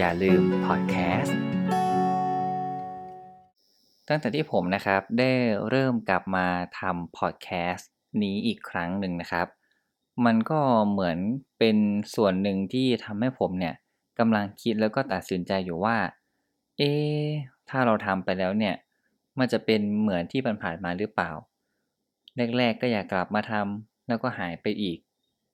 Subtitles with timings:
[0.00, 1.38] อย่าลืมพอดแคสต์
[4.08, 5.30] ตั้งแต่ที่ผมนะครับได้
[5.68, 6.46] เริ่มกลับมา
[6.80, 7.90] ทำพอดแคสต์
[8.22, 9.46] นี้อีกครั้งหนึ่งนะครับ
[10.24, 11.18] มันก็เหมือน
[11.58, 11.76] เป็น
[12.14, 13.74] ส่วนหนึ่งที่ทำให้ผมเนี่ย
[14.18, 15.96] กำลังคิดแล้วก็ตัดสินใจอยู่ว่า
[16.78, 16.92] เอ๊
[17.68, 18.74] ถ้าเราทำไปแล้วเนี่ย
[19.38, 21.30] มันจะเป็นเหมือนที่ผ่านมาหรือเปล่า
[22.58, 24.98] แรกๆก็อยากกลับมาทำแล้วก็หายไปอีก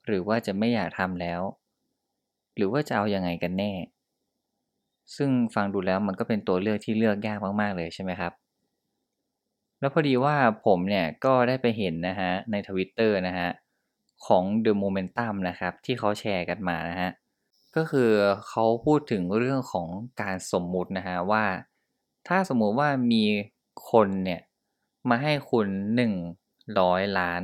[0.07, 1.41] หรือว่าจะไม่อยากทำแล้ว
[2.57, 3.73] หรือว่าจะเอาอยัางไงกันแน่
[5.17, 8.33] ซึ่งฟังดูแล้วมันก็เป็นตัวเลือกที่เลือกยากมากๆเลยใช่ไหมครับ
[9.81, 10.37] แล้วพอดีว่า
[10.67, 13.49] ผมเนี่ยก็ได้ไปเห็นนะฮะในทวิตเตอร์นะฮะ
[14.27, 17.11] ของ The Momentum นะครับที่เขาแชร์กันมานะฮะ
[17.77, 18.11] ก็คือ
[18.49, 19.89] เขาพูดถึงเรื่องของ
[20.23, 21.45] การสมมุตินะฮะว่า
[22.29, 23.25] ถ้าสมมุติว่ามี
[23.91, 24.41] คนเนี่ย
[25.09, 25.67] มาให้คุณ
[26.41, 27.43] 100 ล้าน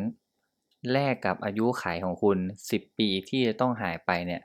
[0.92, 2.38] แลกกับอายุขัยของคุณ
[2.70, 4.42] 10 ปีที่จะต้องหายไปเนี่ย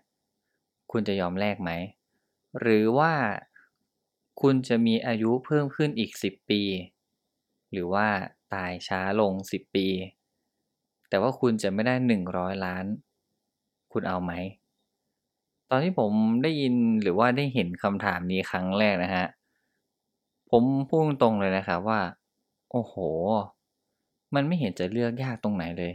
[0.91, 1.71] คุณจะยอมแลกไหม
[2.59, 3.13] หรือว่า
[4.41, 6.61] คุณจะมีอายุเพิ่มขึ้นอีก 10 ปี
[7.71, 8.07] หรือว่า
[8.53, 9.87] ตายช้าลง 10 ปี
[11.09, 12.85] แต่ว่าคุณจะไม่ได้ 100 ล้าน
[13.91, 14.31] คุณเอาไหม
[15.69, 16.11] ตอนที่ผม
[16.43, 19.25] ได้ยินหรือว่าได้เห็นคำถามนี้ครั้งแรกนะฮะ
[20.49, 22.01] ผมพูดตรงเลยนะครับว่า
[22.71, 22.95] โอ้โห
[24.33, 25.93] มันไม่เห็นจะเลือกยากตรงไหนเลย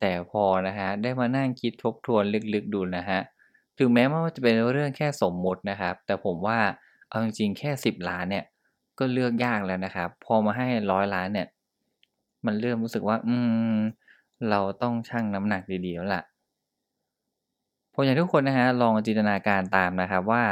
[0.00, 3.20] แต่พอนะฮะ ได้มานั่งคิดทบทวนลึกๆดูนะฮะ
[3.82, 6.58] ถึงแม้ว่าจะเป็นเรื่องแค่สมมุตินะครับ แต่ผมว่า
[7.08, 8.44] เอาจริงๆแค่ 10 ล้านเนี่ย
[8.98, 11.48] ก็เลือกยากแล้วนะครับ พอมาให้ร้อยล้านเนี่ย
[12.46, 13.34] มันเริ่มรู้สึกว่า อื
[13.74, 13.76] ม
[14.50, 16.22] เราต้องชั่งน้ำหนักดีๆแล้วล่ะ
[17.94, 20.44] ผมอยากทุกคนนะฮะลองจินตนาการตามนะครับว่า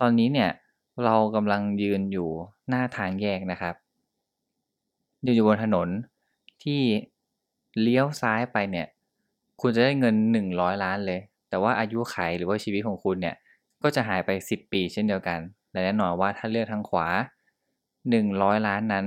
[0.00, 0.50] ตอนนี้เนี่ย
[1.04, 2.28] เรากำลังยืนอยู่
[2.68, 3.74] หน้าทางแยกนะครับ
[5.26, 5.88] ยืนอยู่บนถนน
[6.62, 6.80] ที่
[7.80, 8.86] เลี้ยวซ้ายไปเนี่ย
[9.60, 11.20] คุณจะได้เงิน 100 ล้านเลย
[11.52, 13.36] แต่ว่าอายุไขหรือว่าชีวิตของคุณเนี่ย
[13.82, 15.40] ก็จะหายไป 10 ปีเช่นเดียวกัน
[15.72, 17.06] และแน่นอนว่าถ้าเลือกทางขวา
[17.86, 19.06] 100 ล้านนั้น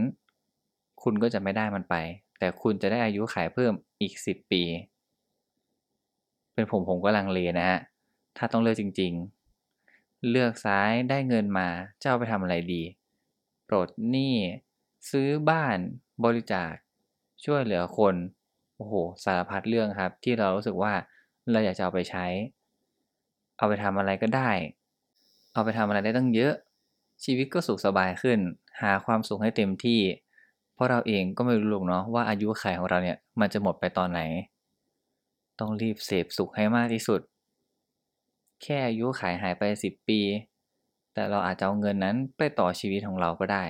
[1.04, 1.96] คุณก็จะไม่ได้มันไป
[2.40, 4.64] แต่คุณจะได้อายุไขเพิ่มอีก 10 ปี
[6.54, 7.80] เป็นผมผมก็ลังเลนะฮะ
[8.38, 9.14] ถ้าต้องเลือกจริง
[9.72, 11.68] ๆ เลือกซ้ายได้เงินมา
[12.02, 12.84] จะเอาไปทำอะไรดี
[13.68, 14.36] ปลดหนี้
[15.12, 15.78] ซื้อบ้าน
[16.24, 16.74] บริจาค
[17.46, 18.16] ช่วยเหลือคน
[18.76, 20.94] โอ้โห สารพัดเรื่องครับ ที่เรารู้สึกว่า
[21.52, 22.26] เราอยากจะเอาไปใช้
[23.58, 24.52] เอาไปทำอะไรก็ได้
[25.54, 26.54] เอาไปทำอะไรได้ตั้งเยอะ
[27.24, 28.40] ชีวิตก็สุขสบายขึ้น
[28.82, 30.02] หาความสุขให้เต็มที่
[30.74, 34.22] เพราะเราเองก็ไม่รู้หรอกเนาะว่าอายุขัยของเราเนี่ยมันจะหมดไปตอนไหน
[35.60, 37.22] ต้องรีบเสพสุขให้มากที่สุด
[38.64, 40.20] แค่อายุขายหายไปสิบปี
[41.14, 43.64] แต่เราอาจจะเอาเงินนั้นไปต่อชีวิตของเราก็ได้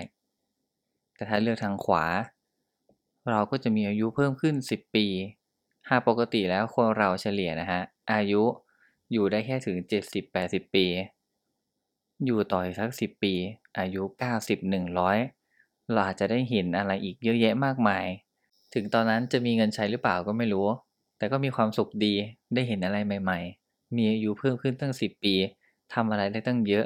[1.16, 2.06] แต่ถ้าเลือกทางขวา
[3.32, 5.06] เราก็จะมีอายุเพิ่มขึ้น 10 ปี
[5.90, 7.82] หากปกติแล้วคนเราเฉลี่ยนะฮะ
[8.12, 8.44] อายุ
[9.12, 9.78] อยู่ได้แค่ถึง
[10.26, 10.86] 70-80 ปี
[12.26, 13.34] อยู่ต่ออีกสัก 10 ปี
[13.78, 14.02] อายุ
[14.76, 18.06] 90-100 เราอาจจะได้เห็นอะไรอีกเยอะแยะมากมาย
[18.74, 20.68] ถึงตอนนั้นจะมีเงินใช้หรือเปล่าก็ไม่รู้
[21.18, 22.14] แต่ก็มีความสุขดี
[22.54, 25.34] ได้เห็นอะไรใหม่ ๆ มีอายุเพิ่มขึ้นตั้ง 10 ปี
[25.94, 26.86] ทำอะไรได้ตั้งเยอะ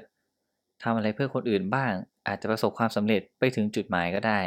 [0.84, 1.92] ทำอะไรเพื่อคนอื่นบ้าง
[2.28, 4.40] อาจจะประสบความสำเร็จไปถึงจุดหมายก็ได้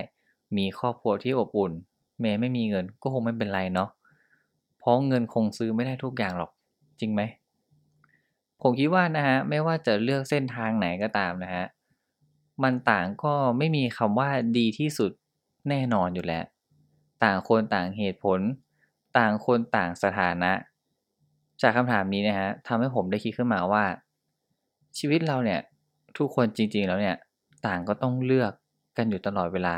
[0.57, 1.73] มีครอบครัวที่อบอุ่น
[2.21, 3.89] แม้ไม่มีเงินก็คงไม่เป็นไรเนาะ
[4.83, 6.51] เพราะเงินคงซื้อไม่ได้ทุกอย่างหรอก
[7.01, 7.23] จริงไหม
[8.63, 11.65] ผมคิดว่านะฮะไม่ว่าจะเลือกเส้นทางไหนก็ตามนะฮะ
[12.63, 14.29] มันต่างก็ไม่มีคำว่า
[14.59, 15.13] ดีที่สุด
[15.69, 16.45] แน่นอนอยู่แล้ว
[17.25, 18.41] ต่างคนต่างเหตุผล
[19.19, 20.53] ต่างคนต่างสถานะ
[21.63, 23.85] จากคำถามนี้นะฮะทำให้ผมได้คิดขึ้นมาว่า
[24.99, 25.61] ชีวิตเราเนี่ย
[26.19, 27.17] ทุกคนจริงๆแล้วเนี่ย
[27.67, 28.53] ต่างก็ต้องเลือก
[28.97, 29.77] กันอยู่ตลอดเวลา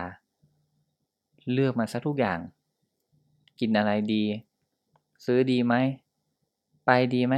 [1.52, 2.38] เลือกมาซะทุกอย่าง
[3.60, 4.22] กินอะไรดี
[5.24, 5.74] ซื้อดีไหม
[6.86, 7.34] ไปดีไหม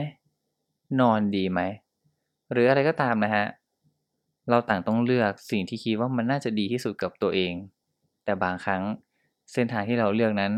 [1.01, 1.61] นอนดีไหม
[2.53, 3.45] หรืออะไรก็ตามนะฮะ
[4.51, 7.53] เราต่างต้องเลือกสิ่งที่คิดว่ามันน่าจะดีที่สุดกับตัวเอง
[8.25, 8.83] แต่บางครั้ง
[9.53, 10.53] เส้นทางที่เราเลือกนั้น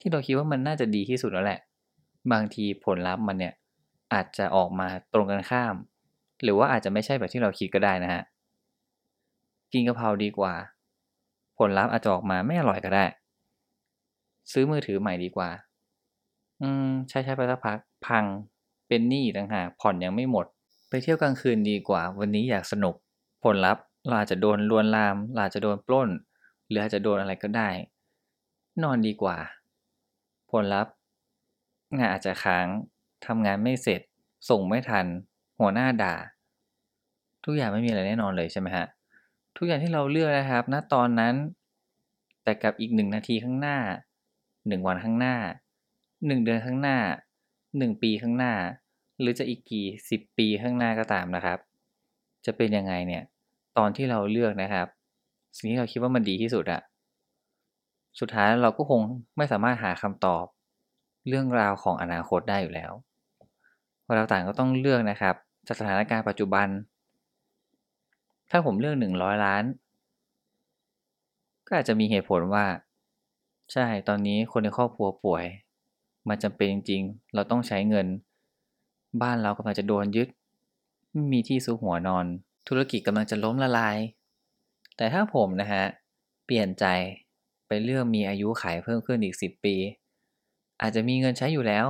[0.00, 1.60] ที่เราคิดว่ามันน่าจะดีที่สุดแล้วแหละ
[2.32, 3.54] บางทีผลลัพธ์มันเนี่ย
[4.12, 5.74] อาจจะออกมาตรงกันข้าม
[6.42, 8.22] หรือว่าอาจจะไม่ใช่แบบที่เราคิดก็ได้นะฮะ
[9.72, 10.54] กินกะเพราดีกว่า
[11.58, 13.04] ผลลัพธ์อาจจะออกมาไม่อร่อยก็ได้
[14.52, 15.50] ซื้อมือถือใหม่ดีกว่า
[16.62, 18.24] อืม ใช้ใช้ไปสักพักพัง
[18.88, 20.46] เป็นหนี้ต่างหากผ่อนยังไม่หมด
[20.88, 22.94] ไปเที่ยวกลางคืนดีกว่า วันนี้อยากสนุก
[23.44, 26.08] ผลลัพธ์เราอาจจะโดนลวนลามเราอาจจะโดนปล้น
[26.68, 27.68] หรืออาจจะโดนอะไรก็ได้
[28.82, 29.36] นอนดีกว่า
[30.50, 30.92] ผลลัพธ์
[31.98, 32.66] งานอาจจะค้าง
[33.26, 34.00] ทำงานไม่เสร็จ
[34.48, 35.06] ส่งไม่ทัน
[35.60, 36.14] หัวหน้าด่า
[37.44, 38.86] ทุกอย่างไม่มีอะไรแน่นอนเลยใช่ไหมฮะ
[39.56, 41.34] ทุกอย่างที่เราเลือกนะครับ ณตอนนั้น
[42.42, 43.78] แต่กับอีกหนึ่งนาทีข้างหน้า
[44.68, 45.36] หนึ่งวันข้างหน้า
[46.26, 46.98] หนึ่งเดือนข้างหน้า
[47.78, 48.52] หนึ่งปีข้างหน้า
[49.20, 51.58] หรือจะอีกกี่สิบปีข้างหน้าก็ตามนะครับ
[52.46, 53.22] จะเป็นยังไงเนี่ย
[53.78, 54.86] ตอนที่เราเลือกนะครับ
[55.56, 56.80] สิ่งที่เราคิดว่ามันดีที่สุดอะ
[58.20, 59.00] สุดท้ายเราก็คง
[59.36, 60.44] ไม่สามารถหาคำตอบ
[61.28, 62.92] เรื่องราวของอนาคตได้อยู่แล้ว
[64.14, 65.34] เราต่างก็ต้องเลือกนะครับ
[65.66, 66.68] จากสถานการณ์ปัจจุบัน
[68.50, 69.64] ถ้าผมเลือกหนึ่งร้อยล้าน
[71.66, 72.64] ก็อาจจะมีเหตุผลว่า
[73.72, 75.44] ใช่ตอนนี้คนในครอบครัวป่วย
[76.28, 78.06] มันจำเป็นจริงๆ เราต้องใช้เงิน
[79.22, 80.28] บ้านเรากำลังจะโดนยึด
[81.12, 82.26] ไม่มีที่ซุกหัวนอน
[82.68, 83.96] ธุรกิจกำลังจะล้มละลาย
[84.96, 85.84] แต่ถ้าผมนะฮะ
[86.44, 86.84] เปลี่ยนใจ
[87.66, 89.76] ไปเลือกมีอายุขายเพิ่มขึ้นอีกสิบปี
[90.80, 91.86] อาจจะมีเงินใช้อยู่แล้ว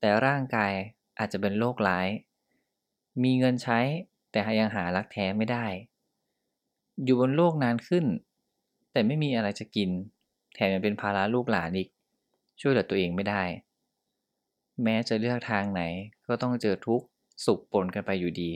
[0.00, 0.72] แต่ร่างกาย
[1.18, 2.08] อาจจะเป็นโรคร้าย
[3.22, 3.78] มีเงินใช้
[4.30, 5.66] แต่ยังหารักแท้ไม่ได้
[7.04, 8.04] อยู่บนโลกนานขึ้น
[8.92, 9.90] แต่ไม่มีอะไรจะกิน
[10.54, 11.88] แถมยังเป็นภาระลูกหลานอีก
[12.60, 13.42] ช่วยเหลือตัวเองไม่ได้
[14.82, 15.82] แม้จะเลือกทางไหน
[16.26, 17.00] ก็ต้องเจอทุก
[17.44, 18.50] สุขปนกันไปอยู่ดี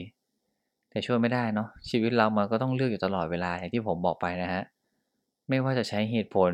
[0.89, 4.63] แต่ช่วยไม่ได้เนาะชีวิตเรามันก็ต้องเลือกอยู่ตลอดเวลาอย่างที่ผมบอกไปนะฮะ
[5.49, 6.51] ไม่ว่าจะใช้เหตุผล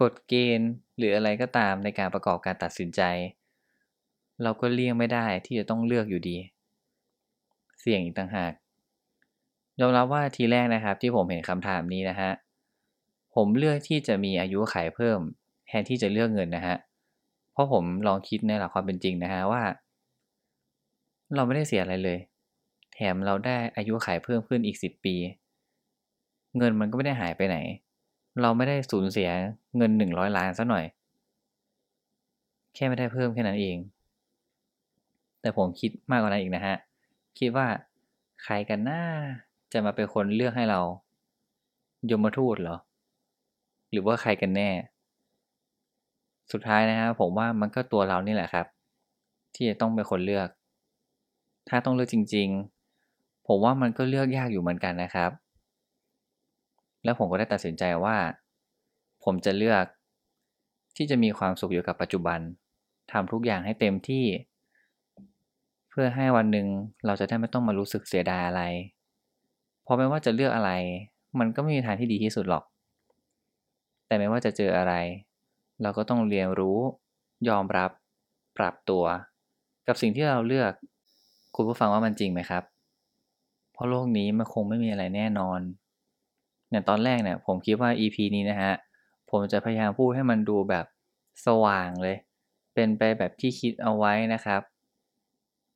[0.00, 3.02] กฎเกณฑ์ หรืออะไรก็ตามในการประกอบการตัดสินใจ
[4.42, 6.36] เราก็เลี่ยงไม่ได้ที่จะต้องเลือกอยู่ดี
[7.80, 8.52] เสี่ยงอีกต่างหาก
[9.80, 12.30] ยอมรับว่าทีแรกนะครับที่ผมเห็นคำถามนี้นะฮะ
[13.34, 15.20] ผมเลือกที่จะมีอายุขัยเพิ่ม
[15.66, 16.76] แทนที่จะเลือกเงินนะฮะ
[17.52, 19.62] เพราะผมลองคิดในหลักความเป็นจริงนะฮะว่า
[21.34, 22.18] เราไม่ได้เสียอะไรเลย
[22.94, 25.14] แถมเราได้อายุขัยเพิ่มขึ้นอีกสิบปี
[26.58, 27.56] เงินมันก็ไม่ได้หายไปไหน
[28.42, 29.28] เราไม่ได้สูญเสีย
[29.76, 30.84] เงินหนึ่งร้อยล้านซะหน่อย
[32.74, 33.76] แค่ไม่ได้เพิ่มแค่นั้นเอง
[35.40, 36.76] แต่ผมคิดมากกว่านั้นอีกนะฮะ
[37.38, 37.66] คิดว่า
[38.44, 39.02] ใครกันหน้า
[39.72, 40.80] จะมาเป็นคนเลือกให้เรา
[42.10, 42.76] ยมทูตเหรอ
[43.90, 44.70] หรือว่าใครกันแน่
[46.52, 48.66] สุดท้ายนะฮะผมว่ามันก็ตัวเรานี่แหละครับ
[49.54, 50.48] ที่จะต้องเป็นคนเลือก
[51.68, 52.48] ถ้าต้องเลือกจริง
[52.98, 55.30] ๆ ผมว่ามันก็เลือกยากอยู่เหมือนกันนะครับ
[57.04, 58.16] แล้วผมก็ได้ตัดสินใจว่า
[59.24, 59.84] ผมจะเลือก
[60.96, 62.40] ที่จะมีความสุขอยู่กับปัจจุบัน
[63.12, 64.24] ทำทุกอย่างให้เต็มที่
[65.90, 66.66] เพื่อให้วันหนึ่ง
[67.06, 68.62] เราจะได้ไม่ต้องมารู้สึกเสียดายอะไร
[69.82, 70.70] เพราะไม่ว่าจะเลือกอะไร
[71.38, 72.64] มันก็ไม่มีทางที่ดีที่สุดหรอก
[74.06, 74.94] แต่ไม่ว่าจะเจออะไร
[75.84, 76.78] เราก็ต้องเรียนรู้
[77.48, 77.90] ยอมรับ
[78.58, 79.04] ปรับตัว
[79.86, 80.72] กับสิ่งที่เราเลือก
[81.56, 82.62] คุณผู้ฟังว่ามันจริงไหมครับ
[83.72, 85.60] เพราะโลกนี้มันคงไม่มีอะไรแน่นอน
[86.70, 88.72] อย่างตอนแรกเนี่ยผมคิดว่า EP นี้นะฮะ
[89.30, 90.84] ผมจะพยายามพูดให้มันดูแบบ
[91.46, 92.16] สว่างเลย
[92.74, 94.60] เป็นไปแบบที่คิดเอาไว้นะครับ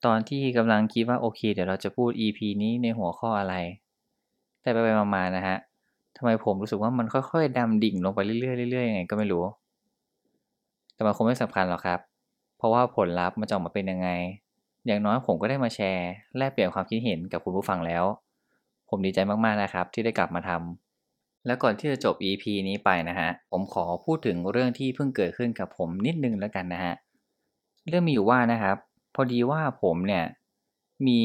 [0.04, 3.54] ตอนที่กำลังคิดว่าโอเค เดี๋ยวเราจะพูด EP นี้ในหัวข้ออะไร
[4.62, 5.56] แต่ไปไปมาๆนะฮะ
[6.16, 9.44] ทำไมผมรู้สึกว่ามันค่อยๆดำดิ่งลงไปเรื่อยๆเรื่อยๆยังไงก็ไม่รู้
[10.98, 12.00] แต่มันคงไม่สำคัญหรอกครับ
[12.56, 14.08] เพราะว่าผลลัพธ์มันจะออกมาเป็นยังไง
[14.86, 16.08] อย่างน้อยผมก็ได้มาแชร์
[16.38, 18.04] แลกเปลี่ยนความคิดเห็นกับคุณผู้ฟังแล้ว
[18.88, 26.94] ผมดีใจมากๆนะครับ ที่ได้กลับมาทำแล้วก่อนที่จะจบ EP นี้ไปนะฮะ ผมขอพูดถึงเรื่องที่เพิ่งเกิดขึ้นกับผมนิดนึงแล้วกันนะฮะ
[27.88, 28.76] เรื่องมีอยู่ว่านะครับ
[29.14, 30.24] พอดีว่าผมเนี่ย
[31.06, 31.22] มี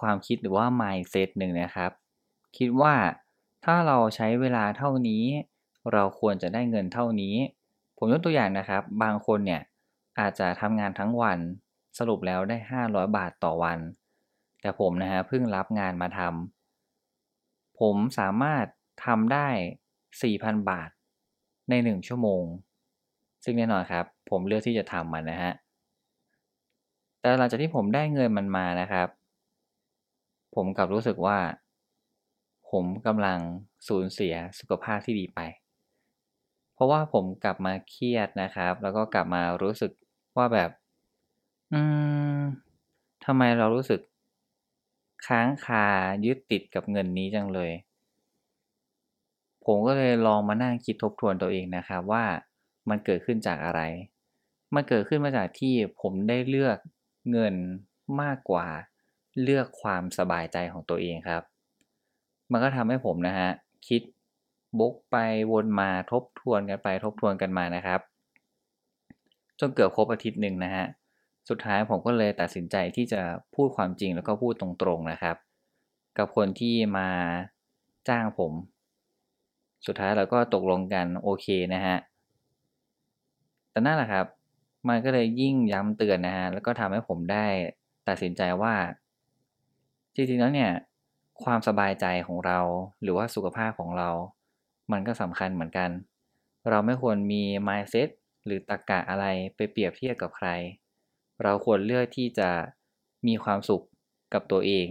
[0.00, 1.90] ความคิดหรือว่า mindset หนึ่งนะครับ
[2.56, 2.94] คิดว่า
[3.64, 5.24] ถ้าเราใช้เวลาเท่านี้
[5.92, 7.34] เราควรจะได้เงินเท่านี้
[7.98, 9.62] ผมยกตัวอย่างนะครับ บางคนเนี่ย
[10.20, 11.38] อาจจะทำงานทั้งวัน
[11.98, 12.56] สรุปแล้วได้
[12.86, 13.78] 500 บาทต่อวัน
[14.60, 18.66] แต่ผมนะฮะเพิ่งรับงานมาทำผมสามารถ
[19.06, 19.48] ทำได้
[20.08, 20.90] 4,000 บาท
[21.70, 22.44] ใน 1 ชั่วโมง
[23.44, 25.52] ซึ่งแน่นอนครับ ผมเลือกที่จะทำมันนะฮะ
[27.20, 29.08] แต่หลังจากที่ผมได้เงินมันมานะครับ
[30.54, 31.38] ผมกลับรู้สึกว่า
[32.70, 33.38] ผมกำลัง
[33.88, 35.40] สูญเสียสุขภาพที่ดีไป
[36.74, 39.92] เพราะว่าผมกลับมาเครียดนะครับ แล้วก็กลับมารู้สึก
[40.36, 40.70] ว่าแบบ
[41.72, 41.80] อื
[42.36, 42.40] ม
[43.24, 44.00] ทำไมเรารู้สึก
[45.26, 45.86] ค้างคา
[46.24, 47.72] ยึดติดกับเงินนี้จังเลย
[49.64, 52.24] ผมก็เลยลองมานั่งคิดทบทวนตัวเองนะครับว่า
[52.88, 53.80] มันเกิดขึ้นจากอะไร
[54.74, 56.78] มันเกิดขึ้นมาจากที่ผมได้เลือก
[57.30, 57.54] เงิน
[58.20, 58.66] มากกว่า
[59.42, 61.42] เลือกความสบายใจของตัวเองครับ
[62.52, 63.50] มันก็ทำให้ผมนะฮะ
[63.88, 64.02] คิด
[64.80, 65.16] บกไป
[65.52, 68.00] วนมาทบทวนกันไปทบทวนกันมานะครับ
[69.60, 70.86] จนเกือบครบอาทิตย์หนึ่งนะฮะ
[71.48, 73.20] สุดท้ายผมก็เลยตัดสินใจที่จะ
[73.54, 75.36] พูดความจริงแล้วก็พูดตรงๆนะครับ
[76.18, 77.08] กับคนที่มา
[78.08, 78.52] จ้างผม
[79.86, 81.96] สุดท้ายเราก็ตกลงกันโอเคนะฮะ
[83.70, 84.26] แต่นั่นแหละครับ
[84.88, 87.46] มันก็เลยยิ่งย้ำเตือนนะฮะแล้วก็ทำให้ผมได้
[88.08, 88.74] ตัดสินใจว่า
[90.14, 90.70] จริงๆแล้วเนี่ย
[91.44, 92.58] ความสบายใจของเรา
[93.02, 94.10] หรือว่าสุขภาพของเรา
[94.92, 95.90] มันก็สำคัญเหมือนกัน
[96.70, 98.08] เราไม่ควรมี mindset
[98.44, 99.26] หรือตรกกะอะไร
[99.56, 100.48] ไปเปรียบเทียบกับใคร
[101.42, 102.50] เราควรเลือกที่จะ
[103.26, 103.82] มีความสุข
[104.34, 104.88] กับตัวเอง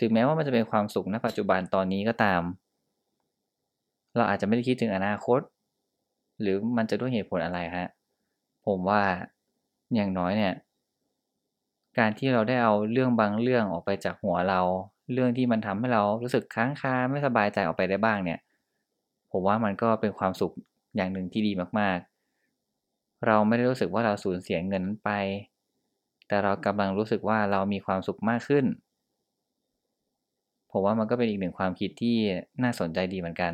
[0.00, 2.42] ถึงแม้ว่ามันจะเป็นความสุขณปัจจุบันตอนนี้ก็ตาม
[4.16, 5.40] เราอาจจะไม่ได้คิดถึงอนาคต
[6.40, 7.88] หรือมันจะด้วยเหตุผลอะไรฮะ
[8.66, 9.02] ผมว่า
[9.94, 10.54] อย่างน้อยเนี่ย
[11.98, 14.60] การที่เราได้เอาเรื่องบางเรื่องออกไปจากหัวเรา
[15.12, 18.38] เรื่องที่มันทำให้เรารู้สึกค้างคาไม่สบายใจออกไปได้บ้างเนี่ย
[19.32, 20.52] ผมว่ามันก็เป็นความสุข
[20.96, 25.10] อย่างหนึ่งที่ดีมากๆ เราไม่ได้รู้สึกว่าเราสูญเสียเงินนั้นไป
[26.28, 28.64] แต่เรากำลังรู้สึกว่าเรามีความสุขมากขึ้น
[30.70, 32.16] ผมว่ามันก็เป็นอีกหนึ่งความคิดที่
[32.62, 33.52] น่าสนใจดีเหมือนกัน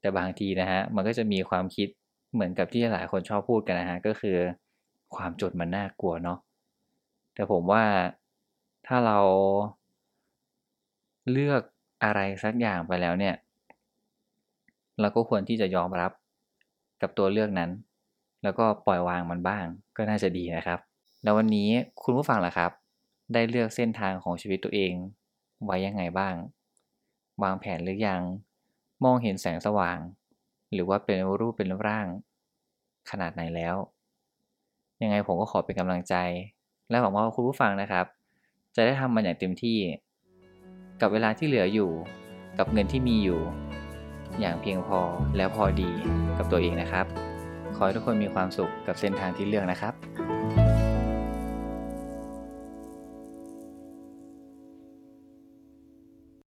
[0.00, 1.88] แต่บางทีนะฮะมันก็จะมีความคิด
[2.32, 4.36] เหมือนกับที่หลายคนชอบพูดกันนะฮะก็คือ
[5.16, 6.38] ความจนมันน่ากลัวเนาะ
[7.34, 7.84] แต่ผมว่า
[8.86, 9.18] ถ้าเรา
[11.30, 11.62] เลือก
[12.04, 13.34] อะไรสักอย่างไปแล้วเนี่ย
[15.00, 16.12] เราก็ควรที่จะยอมรับ
[17.02, 17.70] กับตัวเลือกนั้น
[18.42, 19.64] แล้วก็ปล่อยวางมันบ้าง
[19.96, 20.78] ก็น่าจะดีนะครับ
[21.22, 21.68] แล้ววันนี้
[22.02, 22.70] คุณผู้ฟังล่ะครับ
[23.32, 24.92] ได้เลือกเส้นทางของชีวิตตัวเอง
[25.64, 26.34] ไว้ยังไงบ้าง
[27.42, 28.22] วางแผนหรือยัง
[29.04, 29.98] มองเห็นแสงสว่าง
[30.72, 32.06] หรือว่าเป็นรูปเป็นร่าง
[33.10, 33.76] ขนาดไหนแล้ว
[35.02, 36.14] ยังไงผมก็ขอเป็นกำลังใจ
[36.88, 38.06] และหวังว่าคุณผู้ฟังนะครับ
[38.74, 39.78] จะได้ทำมันอย่างเต็มที่
[41.00, 41.90] กับเวลาที่เหลืออยู่
[42.58, 43.40] กับเงินที่มีอยู่
[44.40, 45.00] อย่างเพียงพอ
[45.36, 45.90] แล้วพอดี
[46.38, 47.06] กับตัวเองนะครับ
[47.76, 49.92] ขอให้ทุกคนมีความสุขกับเส้นทางที่เลือกนะครับ